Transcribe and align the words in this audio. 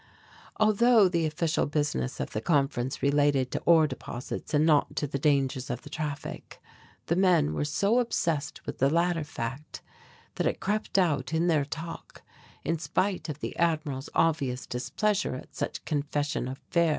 Although 0.57 1.09
the 1.09 1.27
official 1.27 1.67
business 1.67 2.19
of 2.19 2.31
the 2.31 2.41
conference 2.41 3.03
related 3.03 3.51
to 3.51 3.59
ore 3.67 3.85
deposits 3.85 4.51
and 4.51 4.65
not 4.65 4.95
to 4.95 5.05
the 5.05 5.19
dangers 5.19 5.69
of 5.69 5.83
the 5.83 5.91
traffic, 5.91 6.59
the 7.05 7.15
men 7.15 7.53
were 7.53 7.65
so 7.65 7.99
obsessed 7.99 8.65
with 8.65 8.79
the 8.79 8.89
latter 8.89 9.23
fact, 9.23 9.83
that 10.37 10.47
it 10.47 10.59
crept 10.59 10.97
out 10.97 11.35
in 11.35 11.45
their 11.45 11.65
talk 11.65 12.23
in 12.63 12.79
spite 12.79 13.29
of 13.29 13.41
the 13.41 13.55
Admiral's 13.57 14.09
obvious 14.15 14.65
displeasure 14.65 15.35
at 15.35 15.53
such 15.55 15.85
confession 15.85 16.47
of 16.47 16.57
fear. 16.71 16.89